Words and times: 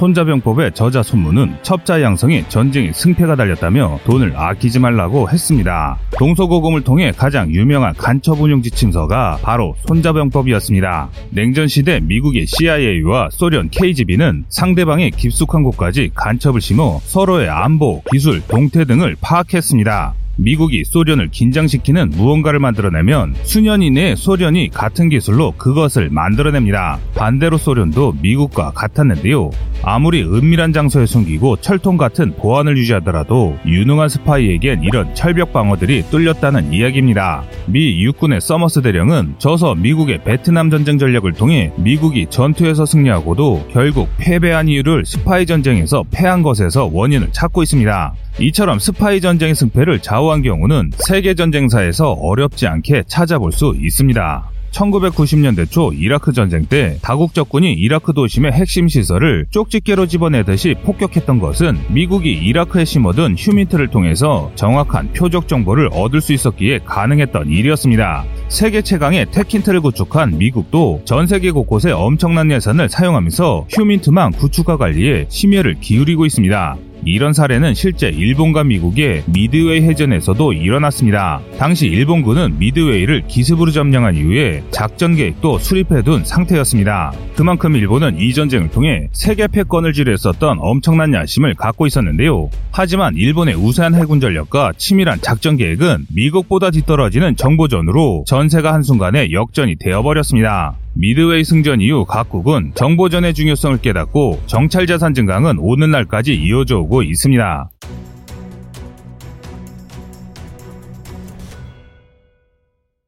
손자병법의 0.00 0.72
저자 0.72 1.02
손문은 1.02 1.58
첩자 1.60 2.00
양성에 2.00 2.48
전쟁의 2.48 2.94
승패가 2.94 3.36
달렸다며 3.36 4.00
돈을 4.04 4.32
아끼지 4.34 4.78
말라고 4.78 5.28
했습니다. 5.28 5.98
동서고금을 6.18 6.82
통해 6.84 7.12
가장 7.14 7.50
유명한 7.50 7.92
간첩 7.94 8.40
운용 8.40 8.62
지침서가 8.62 9.40
바로 9.42 9.74
손자병법이었습니다. 9.86 11.10
냉전 11.30 11.68
시대 11.68 12.00
미국의 12.00 12.46
CIA와 12.46 13.28
소련 13.30 13.68
KGB는 13.68 14.46
상대방의 14.48 15.10
깊숙한 15.10 15.62
곳까지 15.62 16.12
간첩을 16.14 16.62
심어 16.62 16.98
서로의 17.02 17.50
안보, 17.50 18.02
기술, 18.10 18.40
동태 18.48 18.86
등을 18.86 19.16
파악했습니다. 19.20 20.14
미국이 20.40 20.84
소련을 20.84 21.28
긴장시키는 21.30 22.10
무언가를 22.10 22.60
만들어내면 22.60 23.34
수년 23.42 23.82
이내에 23.82 24.14
소련이 24.16 24.70
같은 24.70 25.10
기술로 25.10 25.52
그것을 25.52 26.08
만들어냅니다. 26.10 26.98
반대로 27.14 27.58
소련도 27.58 28.14
미국과 28.22 28.70
같았는데요. 28.70 29.50
아무리 29.82 30.22
은밀한 30.22 30.72
장소에 30.72 31.04
숨기고 31.04 31.56
철통 31.56 31.98
같은 31.98 32.34
보안을 32.36 32.78
유지하더라도 32.78 33.58
유능한 33.66 34.08
스파이에겐 34.08 34.82
이런 34.82 35.14
철벽 35.14 35.52
방어들이 35.52 36.04
뚫렸다는 36.10 36.72
이야기입니다. 36.72 37.44
미 37.66 38.02
육군의 38.02 38.40
서머스 38.40 38.80
대령은 38.80 39.34
저서 39.38 39.74
미국의 39.74 40.24
베트남 40.24 40.70
전쟁 40.70 40.96
전략을 40.96 41.34
통해 41.34 41.70
미국이 41.76 42.26
전투에서 42.30 42.86
승리하고도 42.86 43.68
결국 43.72 44.08
패배한 44.16 44.68
이유를 44.68 45.04
스파이 45.04 45.44
전쟁에서 45.44 46.04
패한 46.10 46.42
것에서 46.42 46.88
원인을 46.90 47.28
찾고 47.32 47.62
있습니다. 47.62 48.14
이처럼 48.38 48.78
스파이 48.78 49.20
전쟁의 49.20 49.54
승패를 49.54 50.00
좌우한 50.00 50.42
경우는 50.42 50.92
세계 50.96 51.34
전쟁사에서 51.34 52.12
어렵지 52.12 52.66
않게 52.66 53.04
찾아볼 53.06 53.52
수 53.52 53.74
있습니다. 53.78 54.50
1990년대 54.72 55.70
초 55.70 55.92
이라크 55.92 56.32
전쟁 56.32 56.64
때 56.64 56.98
다국적군이 57.02 57.72
이라크 57.72 58.12
도심의 58.12 58.52
핵심 58.52 58.88
시설을 58.88 59.46
쪽집게로 59.50 60.06
집어내듯이 60.06 60.76
폭격했던 60.84 61.38
것은 61.40 61.78
미국이 61.88 62.32
이라크에 62.32 62.84
심어둔 62.84 63.34
HUMINT를 63.36 63.88
통해서 63.88 64.50
정확한 64.54 65.12
표적 65.12 65.48
정보를 65.48 65.88
얻을 65.92 66.20
수 66.20 66.32
있었기에 66.32 66.80
가능했던 66.84 67.50
일이었습니다. 67.50 68.24
세계 68.48 68.82
최강의 68.82 69.26
TECHINT를 69.32 69.80
구축한 69.80 70.38
미국도 70.38 71.02
전 71.04 71.26
세계 71.26 71.50
곳곳에 71.50 71.90
엄청난 71.90 72.50
예산을 72.50 72.88
사용하면서 72.88 73.66
HUMINT망 73.70 74.32
구축과 74.32 74.76
관리에 74.76 75.26
심혈을 75.28 75.80
기울이고 75.80 76.26
있습니다. 76.26 76.76
이런 77.04 77.32
사례는 77.32 77.74
실제 77.74 78.08
일본과 78.08 78.64
미국의 78.64 79.24
미드웨이 79.26 79.82
해전에서도 79.82 80.52
일어났습니다. 80.52 81.40
당시 81.58 81.86
일본군은 81.86 82.58
미드웨이를 82.58 83.24
기습으로 83.26 83.70
점령한 83.70 84.16
이후에 84.16 84.62
작전 84.70 85.14
계획도 85.14 85.58
수립해둔 85.58 86.24
상태였습니다. 86.24 87.12
그만큼 87.34 87.76
일본은 87.76 88.18
이 88.18 88.34
전쟁을 88.34 88.70
통해 88.70 89.08
세계 89.12 89.46
패권을 89.46 89.92
쥐려 89.92 90.15
했었던 90.15 90.58
엄청난 90.60 91.14
야심을 91.14 91.54
갖고 91.54 91.86
있었는데요. 91.86 92.50
하지만 92.70 93.14
일본의 93.16 93.54
우세한 93.54 93.94
해군 93.94 94.20
전력과 94.20 94.72
치밀한 94.76 95.20
작전 95.22 95.56
계획은 95.56 96.06
미국보다 96.14 96.70
뒤떨어지는 96.70 97.36
정보전으로 97.36 98.24
전세가 98.26 98.72
한순간에 98.72 99.32
역전이 99.32 99.76
되어버렸습니다. 99.78 100.76
미드웨이 100.94 101.44
승전 101.44 101.80
이후 101.80 102.04
각국은 102.04 102.72
정보전의 102.74 103.34
중요성을 103.34 103.78
깨닫고 103.78 104.42
정찰 104.46 104.86
자산 104.86 105.14
증강은 105.14 105.58
오늘날까지 105.58 106.34
이어져 106.34 106.78
오고 106.78 107.02
있습니다. 107.02 107.70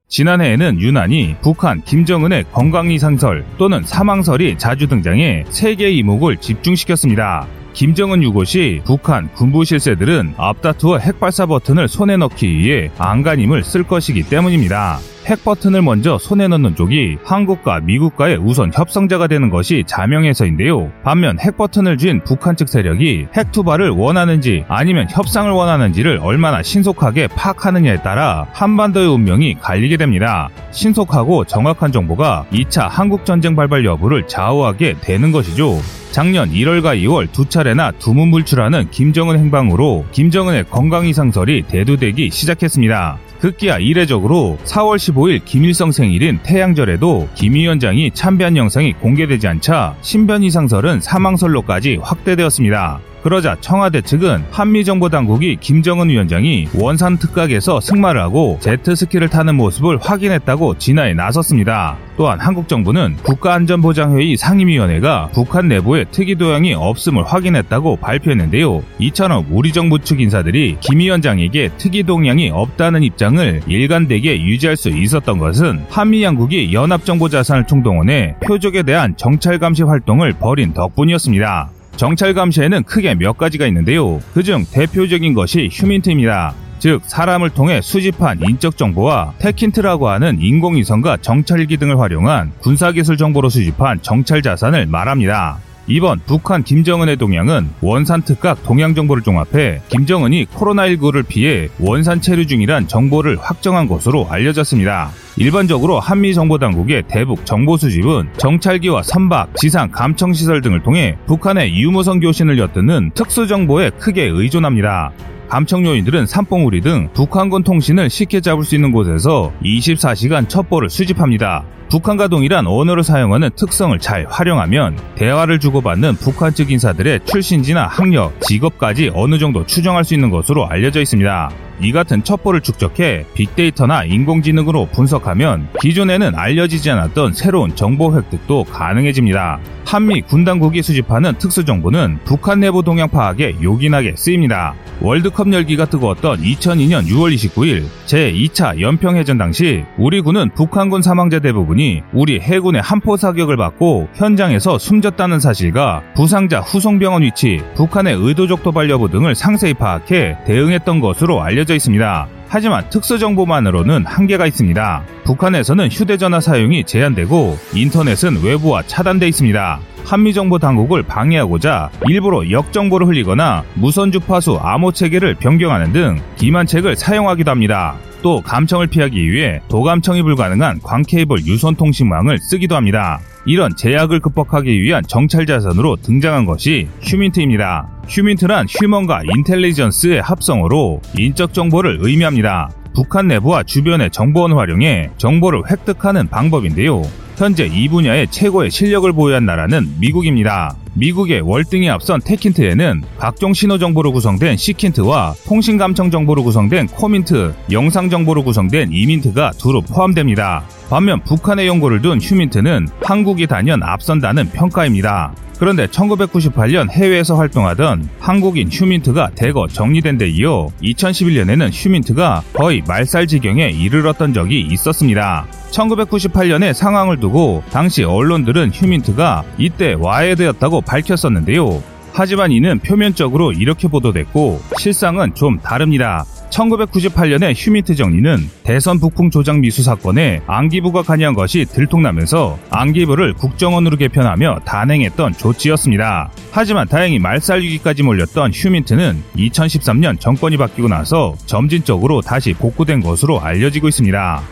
지난해에는 0.08 0.80
유난히 0.80 1.34
북한 1.41 1.83
김정은의 1.83 2.44
건강 2.52 2.91
이상설 2.91 3.47
또는 3.56 3.83
사망설이 3.83 4.58
자주 4.58 4.86
등장해 4.86 5.44
세계 5.48 5.91
이목을 5.91 6.36
집중시켰습니다. 6.36 7.46
김정은 7.72 8.22
유고 8.22 8.44
시 8.44 8.83
북한 8.84 9.33
군부 9.33 9.64
실세들은 9.64 10.34
앞다투어 10.36 10.98
핵발사 10.98 11.46
버튼을 11.46 11.89
손에 11.89 12.19
넣기 12.19 12.46
위해 12.46 12.91
안간힘을 12.98 13.64
쓸 13.64 13.83
것이기 13.84 14.24
때문입니다. 14.24 14.98
핵 15.27 15.44
버튼을 15.44 15.83
먼저 15.83 16.18
손에 16.18 16.48
넣는 16.48 16.74
쪽이 16.74 17.18
한국과 17.24 17.80
미국과의 17.80 18.38
우선 18.38 18.72
협상자가 18.74 19.28
되는 19.28 19.50
것이 19.50 19.84
자명해서인데요. 19.86 20.90
반면 21.05 21.38
핵 21.38 21.56
버튼을 21.56 21.96
쥔 21.96 22.24
북한 22.24 22.56
측 22.56 22.68
세력이 22.68 23.28
핵 23.34 23.52
투발을 23.52 23.90
원하는지 23.90 24.64
아니면 24.68 25.06
협상을 25.08 25.50
원하는지를 25.50 26.18
얼마나 26.22 26.62
신속하게 26.62 27.28
파악하느냐에 27.28 28.02
따라 28.02 28.46
한반도의 28.52 29.08
운명이 29.08 29.58
갈리게 29.61 29.96
됩니다. 29.96 30.48
신속하고 30.72 31.44
정확한 31.44 31.92
정보가 31.92 32.46
2차 32.52 32.88
한국 32.88 33.24
전쟁 33.24 33.55
발발 33.55 33.84
여부를 33.84 34.27
좌우하게 34.27 34.96
되는 35.00 35.30
것이죠. 35.30 35.78
작년 36.11 36.50
1월과 36.50 37.00
2월 37.02 37.30
두 37.32 37.48
차례나 37.48 37.92
두문 37.92 38.30
불출하는 38.32 38.90
김정은 38.90 39.38
행방으로 39.38 40.05
김정은의 40.12 40.64
건강 40.64 41.06
이상설이 41.06 41.62
대두되기 41.68 42.30
시작했습니다. 42.30 43.18
급기야 43.42 43.79
이례적으로 43.79 44.57
4월 44.63 44.97
15일 44.97 45.45
김일성 45.45 45.91
생일인 45.91 46.39
태양절에도 46.45 47.29
김 47.35 47.55
위원장이 47.55 48.13
참배한 48.13 48.57
영상이 48.57 48.92
공개되지 48.92 49.48
않자 49.48 49.97
신변 50.01 50.45
이 50.45 50.51
상설은 50.51 51.01
사망설로까지 51.01 51.97
확대되었습니다. 51.97 53.01
그러자 53.22 53.56
청와대 53.60 54.00
측은 54.00 54.44
한미정보당국이 54.50 55.56
김정은 55.60 56.08
위원장이 56.08 56.68
원산 56.74 57.18
특각에서 57.18 57.80
승마를 57.80 58.20
하고 58.20 58.58
제트스키를 58.60 59.28
타는 59.28 59.55
모습을 59.55 59.98
확인했다고 59.98 60.78
진화에 60.78 61.14
나섰습니다. 61.14 61.96
또한 62.16 62.40
한국 62.40 62.68
정부는 62.68 63.16
국가안전보장회의 63.22 64.36
상임위원회가 64.36 65.30
북한 65.32 65.68
내부에 65.68 66.05
특이도양이 66.11 66.74
없음을 66.74 67.24
확인했다고 67.24 67.96
발표했는데요. 67.96 68.82
이처럼 68.98 69.46
우리 69.50 69.72
정부 69.72 70.00
측 70.00 70.20
인사들이 70.20 70.78
김 70.80 70.98
위원장에게 70.98 71.70
특이 71.78 72.02
동향이 72.02 72.50
없다는 72.50 73.02
입장을 73.05 73.62
일관되게 73.66 74.42
유지할 74.42 74.77
수 74.77 74.88
있었던 74.88 75.38
것은 75.38 75.84
한미 75.88 76.22
양국이 76.24 76.72
연합정보자산을 76.72 77.66
총동원해 77.66 78.34
표적에 78.44 78.82
대한 78.82 79.16
정찰 79.16 79.58
감시 79.58 79.84
활동을 79.84 80.32
벌인 80.32 80.74
덕분이었습니다. 80.74 81.70
정찰 81.97 82.35
감시에는 82.35 82.85
크게 82.85 83.14
몇 83.14 83.36
가지가 83.39 83.67
있는데요. 83.67 84.20
그중 84.35 84.64
대표적인 84.73 85.35
것이 85.35 85.69
휴민트입니다. 85.70 86.55
즉 86.79 87.01
사람을 87.05 87.51
통해 87.51 87.80
수집한 87.80 88.41
인적 88.42 88.77
정보와 88.77 89.35
테킨트라고 89.39 90.08
하는 90.08 90.39
인공위성과 90.41 91.19
정찰기 91.19 91.77
등을 91.77 92.01
활용한 92.01 92.53
군사기술 92.58 93.17
정보로 93.17 93.51
수집한 93.51 94.03
정찰 94.03 94.42
자산을 94.42 94.86
말합니다. 94.86 95.58
이번 95.88 96.20
북한 96.26 96.62
김정은의 96.62 97.16
동향은 97.16 97.70
원산 97.80 98.22
특각 98.22 98.62
동향 98.62 98.94
정보를 98.94 99.22
종합해 99.22 99.82
김정은이 99.88 100.46
코로나19를 100.46 101.26
피해 101.26 101.68
원산 101.80 102.20
체류 102.20 102.46
중이란 102.46 102.86
정보를 102.86 103.36
확정한 103.40 103.88
것으로 103.88 104.28
알려졌습니다. 104.30 105.10
일반적으로 105.36 105.98
한미 105.98 106.34
정보당국의 106.34 107.04
대북 107.08 107.44
정보 107.44 107.76
수집은 107.76 108.28
정찰기와 108.36 109.02
선박, 109.02 109.56
지상 109.56 109.90
감청 109.90 110.32
시설 110.32 110.60
등을 110.60 110.82
통해 110.82 111.16
북한의 111.26 111.74
유무선 111.74 112.20
교신을 112.20 112.58
엿듣는 112.58 113.10
특수 113.14 113.48
정보에 113.48 113.90
크게 113.90 114.24
의존합니다. 114.24 115.12
감청 115.52 115.85
요인들은 115.85 116.24
산봉우리 116.24 116.80
등 116.80 117.11
북한군 117.13 117.63
통신을 117.63 118.08
쉽게 118.08 118.40
잡을 118.40 118.64
수 118.64 118.74
있는 118.74 118.90
곳에서 118.90 119.52
24시간 119.63 120.48
첩보를 120.48 120.89
수집합니다. 120.89 121.67
북한과 121.90 122.29
동일한 122.29 122.67
언어를 122.67 123.02
사용하는 123.02 123.51
특성을 123.55 123.98
잘 123.98 124.24
활용하면 124.30 124.98
대화를 125.14 125.61
주고받는 125.61 126.14
북한 126.14 126.55
측 126.55 126.70
인사들의 126.70 127.27
출신지나 127.27 127.86
학력, 127.86 128.41
직업까지 128.41 129.11
어느 129.12 129.38
정도 129.38 129.67
추정할 129.67 130.06
수 130.06 130.14
있는 130.14 130.31
것으로 130.31 130.67
알려져 130.67 131.02
있습니다. 131.02 131.50
이 131.82 131.93
같은 131.93 132.25
첩보를 132.25 132.62
축적해 132.62 133.26
빅데이터나 133.35 134.05
인공지능으로 134.05 134.87
분석하면 134.87 135.69
기존에는 135.82 136.35
알려지지 136.35 136.91
않았던 136.91 137.35
새로운 137.35 137.76
정보 137.76 138.17
획득도 138.17 138.64
가능해집니다. 138.64 139.61
한미 139.93 140.23
군 140.23 140.43
당국이 140.43 140.81
수집하는 140.81 141.35
특수 141.37 141.67
정보는 141.67 142.20
북한 142.25 142.61
내부 142.61 142.83
동향 142.83 143.11
파악에 143.11 143.56
요긴하게 143.62 144.15
쓰입니다. 144.17 144.73
월드컵 145.03 145.53
열기가 145.53 145.85
뜨거웠던 145.85 146.41
2002년 146.41 147.06
6월 147.09 147.35
29일 147.35 147.85
제2차 148.06 148.81
연평해전 148.81 149.37
당시 149.37 149.85
우리 149.99 150.23
군은 150.23 150.49
북한군 150.55 151.03
사망자 151.03 151.41
대부분이 151.41 152.05
우리 152.15 152.41
해군의 152.41 152.81
한포 152.81 153.19
사격을 153.19 153.59
받고 153.59 154.09
현장에서 154.15 154.79
숨졌다는 154.79 155.41
사실과 155.41 156.03
부상자 156.15 156.61
후송병원 156.61 157.21
위치, 157.25 157.61
북한의 157.75 158.17
의도적 158.17 158.62
도발 158.62 158.88
여부 158.88 159.11
등을 159.11 159.35
상세히 159.35 159.75
파악해 159.75 160.38
대응했던 160.47 161.00
것으로 161.00 161.43
알려져 161.43 161.75
있습니다. 161.75 162.29
하지만 162.54 162.87
특수정보만으로는 162.90 164.04
한계가 164.04 164.46
있습니다. 164.46 165.02
북한에서는 165.25 165.88
휴대전화 165.88 166.38
사용이 166.40 166.84
제한되고 166.84 167.56
인터넷은 167.75 168.43
외부와 168.44 168.82
차단돼 168.82 169.26
있습니다. 169.26 169.81
한미정보 170.04 170.58
당국을 170.58 171.02
방해하고자 171.02 171.90
일부러 172.08 172.50
역정보를 172.50 173.06
흘리거나 173.06 173.64
무선 173.75 174.12
주파수 174.12 174.58
암호 174.60 174.93
체계를 174.93 175.34
변경하는 175.34 175.93
등 175.93 176.20
기만책을 176.37 176.96
사용하기도 176.96 177.50
합니다. 177.50 177.96
또 178.22 178.40
감청을 178.40 178.87
피하기 178.87 179.31
위해 179.31 179.60
도감청이 179.69 180.22
불가능한 180.22 180.81
광케이블 180.82 181.44
유선통신망을 181.44 182.38
쓰기도 182.38 182.76
합니다. 182.76 183.20
이런 183.44 183.75
제약을 183.75 184.20
극복하기 184.20 184.81
위한 184.81 185.02
정찰 185.06 185.46
자산으로 185.46 185.96
등장한 185.96 186.44
것이 186.44 186.87
휴민트입니다. 187.02 187.88
휴민트란 188.08 188.66
휴먼과 188.69 189.22
인텔리전스의 189.25 190.22
합성어로 190.22 191.02
인적 191.19 191.52
정보를 191.52 191.99
의미합니다. 192.00 192.70
북한 192.94 193.26
내부와 193.26 193.64
주변의 193.64 194.10
정보원을 194.10 194.56
활용해 194.56 195.10
정보를 195.16 195.62
획득하는 195.69 196.28
방법인데요. 196.28 197.02
현재 197.43 197.67
이 197.67 197.89
분야의 197.89 198.29
최고의 198.29 198.71
실력을 198.71 199.12
보유한 199.12 199.44
나라는 199.44 199.97
미국입니다. 199.99 200.77
미국의 200.94 201.41
월등히 201.41 201.89
앞선 201.89 202.21
테킨트에는 202.21 203.03
각종 203.19 203.55
신호 203.55 203.79
정보로 203.79 204.12
구성된 204.12 204.56
시킨트와 204.56 205.35
통신 205.47 205.79
감청 205.79 206.11
정보로 206.11 206.44
구성된 206.44 206.89
코민트, 206.89 207.55
영상 207.71 208.11
정보로 208.11 208.44
구성된 208.44 208.91
이민트가 208.93 209.53
두루 209.59 209.81
포함됩니다. 209.83 210.65
반면 210.91 211.23
북한의 211.25 211.67
연고를 211.67 212.03
둔 212.03 212.21
휴민트는 212.21 212.89
한국이 213.03 213.47
단연 213.47 213.83
앞선다는 213.83 214.50
평가입니다. 214.50 215.33
그런데 215.59 215.87
1998년 215.87 216.91
해외에서 216.91 217.37
활동하던 217.37 218.09
한국인 218.19 218.69
휴민트가 218.69 219.31
대거 219.37 219.69
정리된 219.69 220.19
데 220.19 220.29
이어 220.29 220.67
2011년에는 220.83 221.71
휴민트가 221.73 222.43
거의 222.53 222.83
말살 222.87 223.29
지경에 223.29 223.71
이르렀던 223.71 224.35
적이 224.35 224.61
있었습니다. 224.73 225.47
1998년의 225.71 226.75
상황을 226.75 227.21
두고 227.21 227.62
당시 227.71 228.03
언론들은 228.03 228.73
휴민트가 228.73 229.45
이때 229.56 229.95
와해되었다고 229.99 230.81
밝혔었는데요. 230.82 231.82
하지만 232.14 232.52
이는 232.52 232.79
표면적으로 232.79 233.52
이렇게 233.52 233.88
보도됐고 233.88 234.61
실상은 234.79 235.34
좀 235.34 235.58
다릅니다. 235.58 236.25
1998년에 236.50 237.55
휴미트 237.56 237.94
정리는 237.94 238.37
대선 238.62 239.00
북풍 239.00 239.31
조작 239.31 239.58
미수 239.61 239.82
사건에 239.82 240.43
안기부가 240.46 241.02
관여한 241.02 241.34
것이 241.34 241.64
들통나면서 241.64 242.58
안기부를 242.70 243.32
국정원으로 243.32 243.96
개편하며 243.96 244.61
단행했던 244.67 245.32
조치였습니다. 245.32 246.31
하지만 246.50 246.87
다행히 246.87 247.19
말살 247.19 247.62
위기까지 247.62 248.02
몰렸던 248.02 248.52
휴민트는 248.52 249.23
2013년 249.37 250.20
정권이 250.20 250.58
바뀌고 250.58 250.88
나서 250.88 251.35
점진적으로 251.46 252.20
다시 252.20 252.52
복구된 252.52 253.00
것으로 253.00 253.40
알려지고 253.40 253.88
있습니다. 253.88 254.43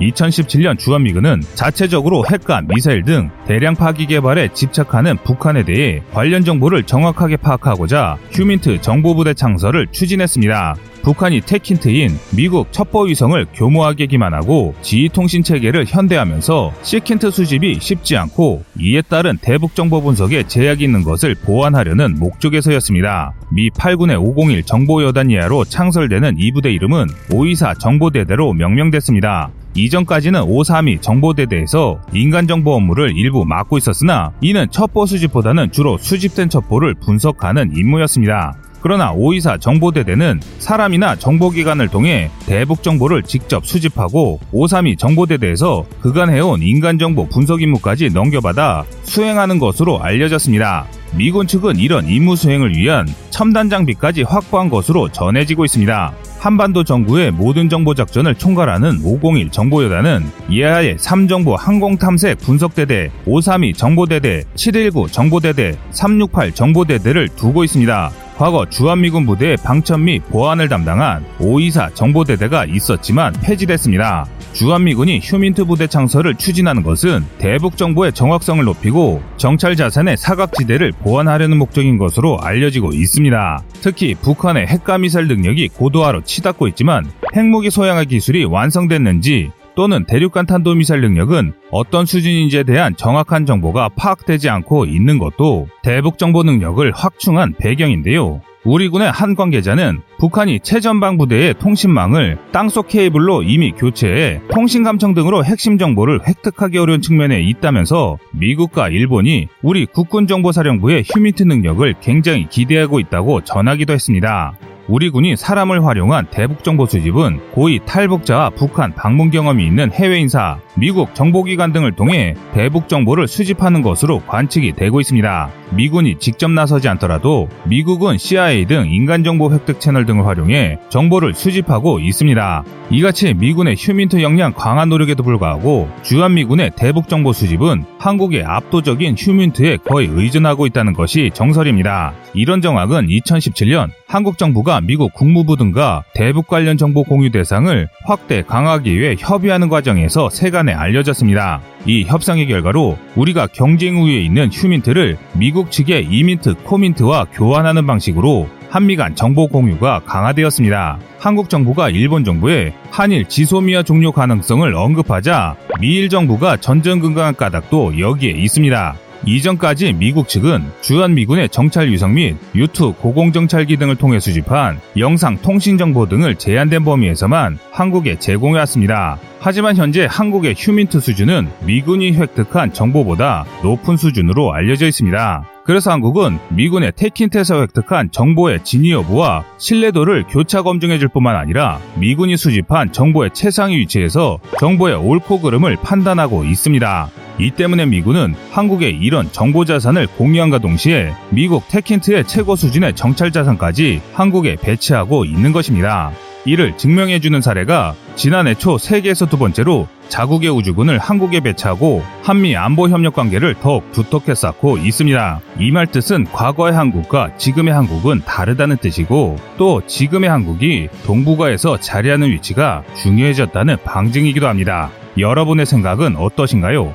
2017년 0.00 0.78
주한미군은 0.78 1.42
자체적으로 1.54 2.24
핵과 2.30 2.62
미사일 2.62 3.02
등 3.02 3.30
대량 3.46 3.74
파기 3.74 4.06
개발에 4.06 4.48
집착하는 4.54 5.16
북한에 5.18 5.64
대해 5.64 6.02
관련 6.12 6.44
정보를 6.44 6.84
정확하게 6.84 7.36
파악하고자 7.36 8.18
휴민트 8.32 8.80
정보부대 8.80 9.34
창설을 9.34 9.86
추진했습니다. 9.92 10.76
북한이 11.02 11.40
테킨트인 11.40 12.10
미국 12.36 12.72
첩보 12.72 13.04
위성을 13.04 13.46
교모하게 13.54 14.06
기만하고 14.06 14.74
지휘통신 14.82 15.42
체계를 15.42 15.86
현대하면서 15.86 16.74
시킨트 16.82 17.30
수집이 17.30 17.78
쉽지 17.80 18.16
않고 18.16 18.64
이에 18.78 19.00
따른 19.02 19.38
대북 19.40 19.74
정보 19.74 20.02
분석에 20.02 20.46
제약이 20.46 20.84
있는 20.84 21.02
것을 21.02 21.34
보완하려는 21.34 22.18
목적에서였습니다. 22.18 23.32
미 23.50 23.70
8군의 23.70 24.20
501 24.20 24.64
정보여단 24.64 25.30
이하로 25.30 25.64
창설되는 25.64 26.36
이 26.38 26.52
부대 26.52 26.70
이름은 26.70 27.06
524 27.30 27.74
정보대대로 27.74 28.52
명명됐습니다. 28.52 29.50
이전까지는 29.74 30.42
532 30.42 31.00
정보대대에서 31.00 32.00
인간정보 32.12 32.74
업무를 32.74 33.16
일부 33.16 33.44
맡고 33.44 33.78
있었으나 33.78 34.32
이는 34.40 34.66
첩보 34.70 35.06
수집보다는 35.06 35.72
주로 35.72 35.96
수집된 35.98 36.48
첩보를 36.48 36.94
분석하는 36.94 37.76
임무였습니다. 37.76 38.56
그러나 38.80 39.12
524 39.12 39.58
정보대대는 39.58 40.40
사람이나 40.58 41.16
정보기관을 41.16 41.88
통해 41.88 42.30
대북 42.46 42.82
정보를 42.82 43.22
직접 43.22 43.66
수집하고 43.66 44.40
532 44.52 44.96
정보대대에서 44.96 45.84
그간 46.00 46.30
해온 46.30 46.62
인간정보 46.62 47.28
분석 47.28 47.62
임무까지 47.62 48.10
넘겨받아 48.10 48.84
수행하는 49.04 49.58
것으로 49.58 50.02
알려졌습니다. 50.02 50.86
미군 51.16 51.46
측은 51.46 51.76
이런 51.76 52.06
임무 52.06 52.36
수행을 52.36 52.76
위한 52.76 53.06
첨단 53.30 53.68
장비까지 53.68 54.22
확보한 54.22 54.68
것으로 54.68 55.08
전해지고 55.08 55.64
있습니다. 55.64 56.12
한반도 56.38 56.84
정부의 56.84 57.32
모든 57.32 57.68
정보 57.68 57.94
작전을 57.94 58.34
총괄하는 58.34 59.00
501 59.04 59.50
정보여단은 59.50 60.24
이하의 60.48 60.96
3정보 60.96 61.56
항공탐색 61.56 62.38
분석대대, 62.38 63.10
532 63.26 63.74
정보대대, 63.74 64.44
719 64.54 65.08
정보대대, 65.08 65.76
368 65.90 66.52
정보대대를 66.52 67.28
두고 67.36 67.64
있습니다. 67.64 68.10
과거 68.40 68.64
주한미군 68.64 69.26
부대의 69.26 69.58
방천 69.58 70.04
및 70.04 70.22
보안을 70.30 70.70
담당한 70.70 71.22
524 71.40 71.90
정보대대가 71.90 72.64
있었지만 72.64 73.34
폐지됐습니다. 73.42 74.24
주한미군이 74.54 75.20
휴민트 75.22 75.66
부대 75.66 75.86
창설을 75.86 76.36
추진하는 76.36 76.82
것은 76.82 77.22
대북 77.36 77.76
정보의 77.76 78.14
정확성을 78.14 78.64
높이고 78.64 79.22
정찰 79.36 79.76
자산의 79.76 80.16
사각지대를 80.16 80.92
보완하려는 81.00 81.58
목적인 81.58 81.98
것으로 81.98 82.40
알려지고 82.40 82.94
있습니다. 82.94 83.62
특히 83.82 84.14
북한의 84.14 84.68
핵과 84.68 84.96
미사일 84.96 85.28
능력이 85.28 85.68
고도화로 85.68 86.24
치닫고 86.24 86.66
있지만 86.68 87.10
핵무기 87.36 87.68
소양화 87.68 88.04
기술이 88.04 88.44
완성됐는지 88.44 89.50
또는 89.74 90.04
대륙간 90.04 90.46
탄도미사일 90.46 91.00
능력은 91.00 91.52
어떤 91.70 92.06
수준인지에 92.06 92.64
대한 92.64 92.96
정확한 92.96 93.46
정보가 93.46 93.90
파악되지 93.96 94.48
않고 94.50 94.86
있는 94.86 95.18
것도 95.18 95.68
대북 95.82 96.18
정보 96.18 96.42
능력을 96.42 96.90
확충한 96.92 97.54
배경인데요. 97.58 98.40
우리 98.62 98.88
군의 98.90 99.10
한 99.10 99.34
관계자는 99.34 100.02
북한이 100.18 100.60
최전방 100.60 101.16
부대의 101.16 101.54
통신망을 101.54 102.36
땅속 102.52 102.88
케이블로 102.88 103.42
이미 103.42 103.72
교체해 103.72 104.42
통신 104.50 104.82
감청 104.82 105.14
등으로 105.14 105.44
핵심 105.44 105.78
정보를 105.78 106.26
획득하기 106.28 106.76
어려운 106.76 107.00
측면에 107.00 107.40
있다면서 107.40 108.18
미국과 108.32 108.90
일본이 108.90 109.48
우리 109.62 109.86
국군정보사령부의 109.86 111.04
휴민트 111.06 111.44
능력을 111.44 111.94
굉장히 112.02 112.46
기대하고 112.50 113.00
있다고 113.00 113.40
전하기도 113.44 113.94
했습니다. 113.94 114.52
우리 114.90 115.08
군이 115.08 115.36
사람을 115.36 115.86
활용한 115.86 116.26
대북 116.32 116.64
정보 116.64 116.84
수집은 116.84 117.52
고위 117.52 117.78
탈북자와 117.86 118.50
북한 118.50 118.92
방문 118.92 119.30
경험이 119.30 119.64
있는 119.64 119.92
해외 119.92 120.18
인사, 120.18 120.58
미국 120.80 121.14
정보기관 121.14 121.74
등을 121.74 121.92
통해 121.92 122.34
대북 122.54 122.88
정보를 122.88 123.28
수집하는 123.28 123.82
것으로 123.82 124.20
관측이 124.20 124.72
되고 124.72 124.98
있습니다. 124.98 125.50
미군이 125.72 126.18
직접 126.18 126.50
나서지 126.50 126.88
않더라도 126.88 127.50
미국은 127.64 128.16
CIA 128.16 128.64
등 128.64 128.90
인간정보 128.90 129.52
획득 129.52 129.78
채널 129.78 130.06
등을 130.06 130.26
활용해 130.26 130.78
정보를 130.88 131.34
수집하고 131.34 132.00
있습니다. 132.00 132.64
이같이 132.92 133.34
미군의 133.34 133.76
휴민트 133.78 134.22
역량 134.22 134.52
강한 134.52 134.88
노력에도 134.88 135.22
불구하고 135.22 135.88
주한미군의 136.02 136.72
대북 136.76 137.08
정보 137.08 137.34
수집은 137.34 137.84
한국의 137.98 138.42
압도적인 138.44 139.16
휴민트에 139.16 139.76
거의 139.84 140.08
의존하고 140.10 140.66
있다는 140.66 140.94
것이 140.94 141.30
정설입니다. 141.34 142.14
이런 142.34 142.62
정황은 142.62 143.06
2017년 143.06 143.90
한국 144.08 144.38
정부가 144.38 144.80
미국 144.80 145.12
국무부 145.12 145.56
등과 145.56 146.02
대북 146.14 146.48
관련 146.48 146.76
정보 146.76 147.04
공유 147.04 147.30
대상을 147.30 147.88
확대 148.06 148.42
강화하기 148.42 148.98
위해 148.98 149.14
협의하는 149.16 149.68
과정에서 149.68 150.30
세간에 150.30 150.69
알려졌습니다. 150.72 151.60
이 151.86 152.04
협상의 152.04 152.46
결과로 152.46 152.98
우리가 153.16 153.46
경쟁 153.48 154.02
우위에 154.02 154.20
있는 154.20 154.50
HUMINT를 154.52 155.16
미국 155.34 155.70
측의 155.70 156.06
IMINT, 156.10 156.54
COMINT와 156.54 157.26
교환하는 157.32 157.86
방식으로 157.86 158.48
한미 158.70 158.96
간 158.96 159.14
정보 159.14 159.48
공유가 159.48 160.00
강화되었습니다. 160.06 160.98
한국 161.18 161.50
정부가 161.50 161.90
일본 161.90 162.24
정부에 162.24 162.72
한일 162.90 163.28
GSOMIA 163.28 163.82
종료 163.82 164.12
가능성을 164.12 164.72
언급하자 164.74 165.56
미일 165.80 166.08
정부가 166.08 166.56
전전긍긍한 166.56 167.34
까닭도 167.34 167.98
여기에 167.98 168.30
있습니다. 168.30 168.94
이전까지 169.26 169.92
미국 169.94 170.28
측은 170.28 170.64
주한 170.80 171.14
미군의 171.14 171.50
정찰 171.50 171.90
위성 171.90 172.14
및 172.14 172.36
유투 172.54 172.94
고공정찰기 172.94 173.76
등을 173.76 173.96
통해 173.96 174.18
수집한 174.18 174.80
영상 174.96 175.36
통신 175.38 175.78
정보 175.78 176.08
등을 176.08 176.36
제한된 176.36 176.84
범위에서만 176.84 177.58
한국에 177.70 178.18
제공해 178.18 178.58
왔습니다. 178.60 179.18
하지만 179.40 179.76
현재 179.76 180.06
한국의 180.08 180.54
HUMINT 180.56 181.00
수준은 181.00 181.48
미군이 181.64 182.12
획득한 182.12 182.72
정보보다 182.72 183.44
높은 183.62 183.96
수준으로 183.96 184.52
알려져 184.52 184.86
있습니다. 184.86 185.44
그래서 185.64 185.90
한국은 185.92 186.38
미군의 186.50 186.92
TECHINT에서 186.96 187.60
획득한 187.60 188.10
정보의 188.10 188.64
진위 188.64 188.90
여부와 188.90 189.44
신뢰도를 189.58 190.24
교차 190.28 190.62
검증해 190.62 190.98
줄 190.98 191.08
뿐만 191.08 191.36
아니라 191.36 191.78
미군이 191.96 192.36
수집한 192.36 192.92
정보의 192.92 193.30
최상위 193.32 193.76
위치에서 193.78 194.38
정보의 194.58 194.96
옳고 194.96 195.40
그름을 195.40 195.76
판단하고 195.82 196.44
있습니다. 196.44 197.10
이 197.40 197.50
때문에 197.50 197.86
미군은 197.86 198.34
한국의 198.50 198.98
이런 199.00 199.32
정보 199.32 199.64
자산을 199.64 200.06
공유함과 200.18 200.58
동시에 200.58 201.14
미국 201.30 201.66
테킨트의 201.68 202.26
최고 202.26 202.54
수준의 202.54 202.94
정찰 202.94 203.32
자산까지 203.32 204.02
한국에 204.12 204.56
배치하고 204.56 205.24
있는 205.24 205.52
것입니다. 205.52 206.12
이를 206.44 206.76
증명해주는 206.76 207.40
사례가 207.40 207.94
지난해 208.14 208.54
초 208.54 208.76
세계에서 208.78 209.26
두 209.26 209.38
번째로 209.38 209.88
자국의 210.08 210.50
우주군을 210.50 210.98
한국에 210.98 211.40
배치하고 211.40 212.02
한미 212.22 212.56
안보 212.56 212.88
협력 212.88 213.14
관계를 213.14 213.54
더욱 213.54 213.90
두텁게 213.92 214.34
쌓고 214.34 214.78
있습니다. 214.78 215.40
이 215.60 215.70
말 215.70 215.86
뜻은 215.86 216.24
과거의 216.32 216.74
한국과 216.74 217.36
지금의 217.36 217.72
한국은 217.72 218.22
다르다는 218.26 218.76
뜻이고 218.78 219.36
또 219.56 219.82
지금의 219.86 220.28
한국이 220.28 220.88
동북아에서 221.06 221.78
자리하는 221.78 222.30
위치가 222.30 222.82
중요해졌다는 222.96 223.76
방증이기도 223.84 224.46
합니다. 224.48 224.90
여러분의 225.18 225.66
생각은 225.66 226.16
어떠신가요? 226.16 226.94